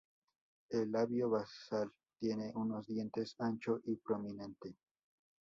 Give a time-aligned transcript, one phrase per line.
[0.71, 4.75] El labio basal tiene unos dientes ancho y prominente.